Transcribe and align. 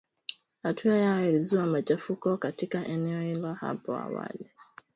Hatua 0.63 0.97
yao 0.97 1.25
ilizua 1.29 1.65
machafuko 1.65 2.37
katika 2.37 2.85
eneo 2.87 3.21
hilo 3.21 3.53
hapo 3.53 3.95
awali 3.95 4.49